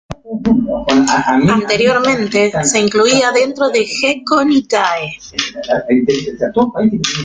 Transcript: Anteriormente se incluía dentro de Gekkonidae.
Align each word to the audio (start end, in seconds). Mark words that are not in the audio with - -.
Anteriormente 1.53 2.51
se 2.63 2.79
incluía 2.79 3.31
dentro 3.31 3.69
de 3.69 3.85
Gekkonidae. 3.85 5.11